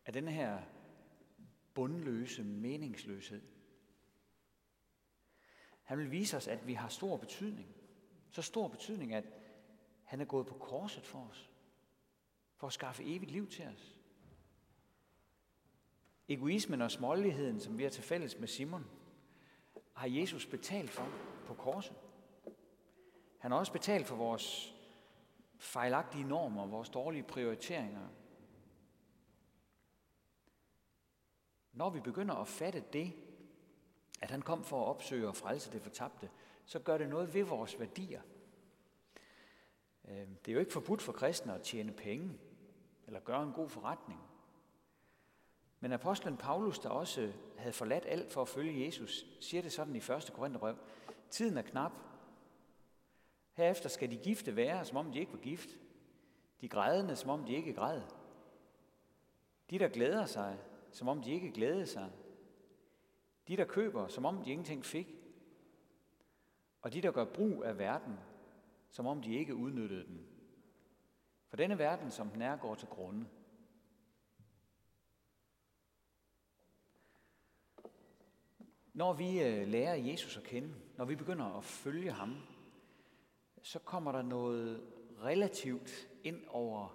af 0.07 0.13
den 0.13 0.29
her 0.29 0.63
bundløse 1.75 2.45
meningsløshed. 2.45 3.43
Han 5.83 5.99
vil 5.99 6.11
vise 6.11 6.37
os, 6.37 6.49
at 6.49 6.67
vi 6.67 6.75
har 6.75 6.89
stor 6.89 7.17
betydning. 7.17 7.75
Så 8.31 8.43
stor 8.43 8.69
betydning, 8.69 9.15
at 9.15 9.25
han 10.05 10.21
er 10.21 10.25
gået 10.25 10.47
på 10.47 10.55
korset 10.55 11.07
for 11.07 11.29
os. 11.31 11.51
For 12.57 12.67
at 12.67 12.73
skaffe 12.73 13.05
evigt 13.05 13.31
liv 13.31 13.51
til 13.51 13.67
os. 13.67 13.99
Egoismen 16.29 16.83
og 16.83 16.91
småligheden, 16.91 17.61
som 17.61 17.79
vi 17.79 17.83
har 17.83 17.91
til 17.91 18.03
fælles 18.03 18.39
med 18.39 18.49
Simon, 18.49 19.04
har 19.95 20.09
Jesus 20.09 20.47
betalt 20.47 20.91
for 20.91 21.09
på 21.47 21.55
korset. 21.55 21.97
Han 23.39 23.51
har 23.51 23.59
også 23.59 23.73
betalt 23.73 24.07
for 24.07 24.17
vores 24.17 24.75
fejlagtige 25.59 26.25
normer, 26.25 26.67
vores 26.67 26.89
dårlige 26.89 27.23
prioriteringer. 27.23 28.09
Når 31.73 31.91
vi 31.91 32.01
begynder 32.01 32.35
at 32.35 32.49
fatte 32.49 32.85
det, 32.93 33.13
at 34.23 34.31
han 34.31 34.43
kom 34.43 34.65
for 34.65 34.83
at 34.83 34.89
opsøge 34.89 35.29
og 35.29 35.37
frelse 35.37 35.73
det 35.73 35.83
fortabte, 35.83 36.31
så 36.65 36.79
gør 36.79 36.99
det 36.99 37.09
noget 37.09 37.35
ved 37.35 37.43
vores 37.43 37.81
værdier. 37.81 38.23
Øhm, 40.09 40.37
det 40.37 40.49
er 40.49 40.53
jo 40.53 40.61
ikke 40.61 40.73
forbudt 40.73 41.03
for 41.03 41.13
kristne 41.13 41.55
at 41.55 41.63
tjene 41.63 41.93
penge 41.93 42.39
eller 43.07 43.21
gøre 43.21 43.43
en 43.43 43.53
god 43.53 43.69
forretning. 43.69 44.21
Men 45.85 45.93
apostlen 45.93 46.37
Paulus, 46.37 46.79
der 46.79 46.89
også 46.89 47.33
havde 47.57 47.73
forladt 47.73 48.05
alt 48.09 48.33
for 48.33 48.43
at 48.43 48.49
følge 48.49 48.85
Jesus, 48.87 49.27
siger 49.41 49.63
det 49.63 49.73
sådan 49.73 49.95
i 49.95 49.99
1. 49.99 50.31
Korintherbrev. 50.35 50.77
Tiden 51.31 51.59
er 51.59 51.63
knap. 51.63 51.93
Herefter 53.53 53.89
skal 53.89 54.11
de 54.11 54.17
gifte 54.17 54.57
være, 54.57 54.85
som 54.85 54.97
om 54.97 55.13
de 55.13 55.19
ikke 55.19 55.33
var 55.33 55.39
gift. 55.39 55.69
De 56.61 56.69
grædende, 56.69 57.17
som 57.17 57.31
om 57.31 57.45
de 57.45 57.55
ikke 57.55 57.73
græd. 57.73 58.01
De, 59.71 59.79
der 59.79 59.89
glæder 59.89 60.27
sig, 60.27 60.59
som 60.91 61.09
om 61.09 61.23
de 61.23 61.33
ikke 61.33 61.53
glædede 61.53 61.87
sig. 61.87 62.11
De, 63.49 63.57
der 63.57 63.65
køber, 63.65 64.09
som 64.09 64.25
om 64.25 64.43
de 64.45 64.51
ingenting 64.51 64.85
fik. 64.85 65.15
Og 66.83 66.93
de, 66.93 67.03
der 67.03 67.13
gør 67.13 67.25
brug 67.25 67.65
af 67.65 67.79
verden, 67.79 68.19
som 68.91 69.07
om 69.07 69.23
de 69.23 69.35
ikke 69.35 69.55
udnyttede 69.55 70.05
den. 70.05 70.27
For 71.49 71.57
denne 71.57 71.79
verden, 71.79 72.11
som 72.11 72.29
den 72.29 72.43
er, 72.43 72.57
går 72.57 72.75
til 72.75 72.89
grunde. 72.89 73.27
Når 78.95 79.13
vi 79.13 79.43
øh, 79.43 79.69
lærer 79.69 79.95
Jesus 79.95 80.37
at 80.37 80.43
kende, 80.43 80.75
når 80.97 81.05
vi 81.05 81.17
begynder 81.17 81.45
at 81.45 81.65
følge 81.65 82.13
ham, 82.13 82.37
så 83.63 83.79
kommer 83.79 84.13
der 84.13 84.23
noget 84.23 84.87
relativt 85.23 86.09
ind 86.25 86.45
over 86.49 86.89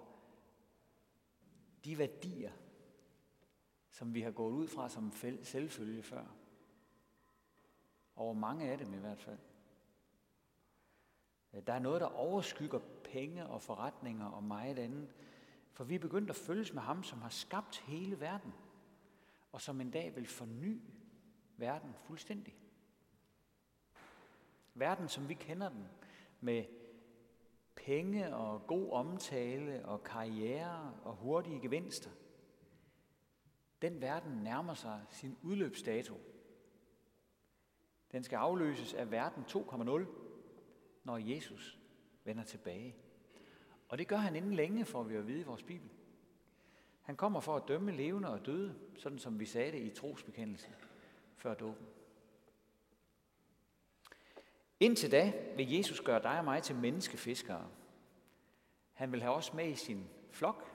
de 1.84 1.98
værdier, 1.98 2.52
som 3.90 4.14
vi 4.14 4.20
har 4.20 4.30
gået 4.30 4.52
ud 4.52 4.68
fra 4.68 4.88
som 4.88 5.12
selvfølge 5.42 6.02
før. 6.02 6.24
Over 8.16 8.34
mange 8.34 8.70
af 8.70 8.78
dem 8.78 8.94
i 8.94 8.98
hvert 8.98 9.20
fald. 9.20 9.38
Øh, 11.54 11.62
der 11.66 11.72
er 11.72 11.78
noget, 11.78 12.00
der 12.00 12.06
overskygger 12.06 12.80
penge 13.04 13.46
og 13.46 13.62
forretninger 13.62 14.26
og 14.26 14.44
meget 14.44 14.78
andet. 14.78 15.14
For 15.72 15.84
vi 15.84 15.94
er 15.94 15.98
begyndt 15.98 16.30
at 16.30 16.36
følges 16.36 16.72
med 16.72 16.82
ham, 16.82 17.02
som 17.02 17.22
har 17.22 17.28
skabt 17.28 17.78
hele 17.78 18.20
verden, 18.20 18.54
og 19.52 19.60
som 19.60 19.80
en 19.80 19.90
dag 19.90 20.16
vil 20.16 20.26
forny 20.26 20.80
verden 21.60 21.94
fuldstændig. 21.94 22.56
Verden, 24.74 25.08
som 25.08 25.28
vi 25.28 25.34
kender 25.34 25.68
den, 25.68 25.88
med 26.40 26.64
penge 27.76 28.36
og 28.36 28.66
god 28.66 28.92
omtale 28.92 29.86
og 29.86 30.02
karriere 30.04 30.94
og 31.04 31.14
hurtige 31.14 31.60
gevinster. 31.60 32.10
Den 33.82 34.00
verden 34.00 34.32
nærmer 34.32 34.74
sig 34.74 35.00
sin 35.10 35.36
udløbsdato. 35.42 36.14
Den 38.12 38.24
skal 38.24 38.36
afløses 38.36 38.94
af 38.94 39.10
verden 39.10 39.44
2.0, 39.44 40.06
når 41.04 41.16
Jesus 41.16 41.78
vender 42.24 42.44
tilbage. 42.44 42.96
Og 43.88 43.98
det 43.98 44.08
gør 44.08 44.16
han 44.16 44.36
inden 44.36 44.54
længe, 44.54 44.84
får 44.84 45.02
vi 45.02 45.14
at 45.14 45.26
vide 45.26 45.40
i 45.40 45.44
vores 45.44 45.62
Bibel. 45.62 45.90
Han 47.02 47.16
kommer 47.16 47.40
for 47.40 47.56
at 47.56 47.68
dømme 47.68 47.92
levende 47.92 48.28
og 48.28 48.46
døde, 48.46 48.74
sådan 48.98 49.18
som 49.18 49.40
vi 49.40 49.44
sagde 49.44 49.72
det 49.72 49.82
i 49.82 49.90
trosbekendelsen 49.90 50.74
før 51.40 51.54
dåben. 51.54 51.86
Indtil 54.80 55.12
da 55.12 55.32
vil 55.56 55.72
Jesus 55.72 56.00
gøre 56.00 56.22
dig 56.22 56.38
og 56.38 56.44
mig 56.44 56.62
til 56.62 56.76
menneskefiskere. 56.76 57.68
Han 58.92 59.12
vil 59.12 59.22
have 59.22 59.34
os 59.34 59.54
med 59.54 59.68
i 59.68 59.74
sin 59.74 60.08
flok, 60.30 60.70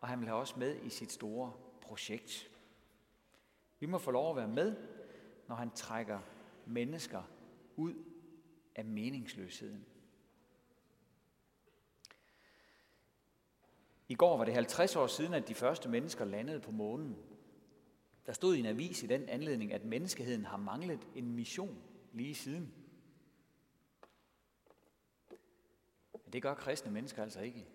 og 0.00 0.08
han 0.08 0.20
vil 0.20 0.28
have 0.28 0.40
os 0.40 0.56
med 0.56 0.80
i 0.82 0.90
sit 0.90 1.12
store 1.12 1.52
projekt. 1.80 2.50
Vi 3.80 3.86
må 3.86 3.98
få 3.98 4.10
lov 4.10 4.30
at 4.30 4.36
være 4.36 4.48
med, 4.48 4.76
når 5.48 5.56
han 5.56 5.70
trækker 5.70 6.20
mennesker 6.66 7.22
ud 7.76 7.94
af 8.74 8.84
meningsløsheden. 8.84 9.86
I 14.08 14.14
går 14.14 14.36
var 14.36 14.44
det 14.44 14.54
50 14.54 14.96
år 14.96 15.06
siden, 15.06 15.34
at 15.34 15.48
de 15.48 15.54
første 15.54 15.88
mennesker 15.88 16.24
landede 16.24 16.60
på 16.60 16.70
månen. 16.70 17.33
Der 18.26 18.32
stod 18.32 18.54
i 18.54 18.58
en 18.58 18.66
avis 18.66 19.02
i 19.02 19.06
den 19.06 19.28
anledning, 19.28 19.72
at 19.72 19.84
menneskeheden 19.84 20.44
har 20.44 20.56
manglet 20.56 21.08
en 21.14 21.34
mission 21.34 21.82
lige 22.12 22.34
siden. 22.34 22.74
Men 26.12 26.32
det 26.32 26.42
gør 26.42 26.54
kristne 26.54 26.92
mennesker 26.92 27.22
altså 27.22 27.40
ikke. 27.40 27.66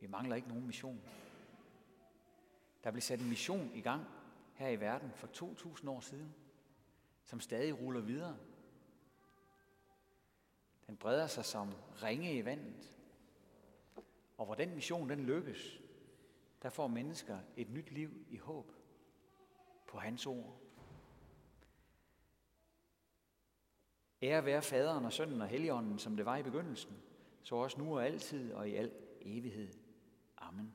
Vi 0.00 0.06
mangler 0.06 0.36
ikke 0.36 0.48
nogen 0.48 0.66
mission. 0.66 1.02
Der 2.84 2.90
blev 2.90 3.00
sat 3.00 3.20
en 3.20 3.28
mission 3.28 3.70
i 3.74 3.80
gang 3.80 4.06
her 4.54 4.68
i 4.68 4.80
verden 4.80 5.10
for 5.14 5.26
2000 5.26 5.90
år 5.90 6.00
siden. 6.00 6.34
som 7.24 7.40
stadig 7.40 7.80
ruller 7.80 8.00
videre. 8.00 8.36
Den 10.86 10.96
breder 10.96 11.26
sig 11.26 11.44
som 11.44 11.72
ringe 12.02 12.36
i 12.36 12.44
vandet. 12.44 12.96
Og 14.36 14.46
hvor 14.46 14.54
den 14.54 14.74
mission 14.74 15.10
den 15.10 15.20
lykkes, 15.20 15.80
der 16.62 16.70
får 16.70 16.86
mennesker 16.86 17.38
et 17.56 17.70
nyt 17.70 17.90
liv 17.90 18.26
i 18.30 18.36
håb 18.36 18.81
på 19.92 19.98
hans 19.98 20.26
ord. 20.26 20.58
Ære 24.22 24.44
være 24.44 24.62
faderen 24.62 25.04
og 25.04 25.12
sønnen 25.12 25.40
og 25.40 25.48
helligånden, 25.48 25.98
som 25.98 26.16
det 26.16 26.26
var 26.26 26.36
i 26.36 26.42
begyndelsen, 26.42 26.96
så 27.42 27.54
også 27.56 27.80
nu 27.80 27.94
og 27.94 28.04
altid 28.04 28.52
og 28.52 28.68
i 28.68 28.74
al 28.74 28.92
evighed. 29.20 29.72
Amen. 30.38 30.74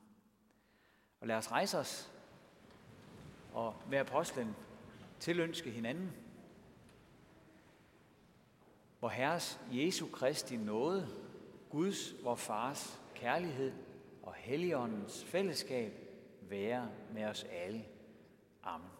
Og 1.20 1.26
lad 1.26 1.36
os 1.36 1.52
rejse 1.52 1.78
os 1.78 2.12
og 3.52 3.74
med 3.90 3.98
apostlen 3.98 4.56
tilønske 5.20 5.70
hinanden. 5.70 6.12
Hvor 8.98 9.08
Herres 9.08 9.60
Jesu 9.72 10.06
Kristi 10.12 10.56
nåde, 10.56 11.08
Guds, 11.70 12.24
vor 12.24 12.34
Fars 12.34 13.00
kærlighed 13.14 13.72
og 14.22 14.34
Helligåndens 14.34 15.24
fællesskab 15.24 15.92
være 16.40 16.90
med 17.12 17.24
os 17.24 17.44
alle. 17.44 17.84
Amen. 18.62 18.97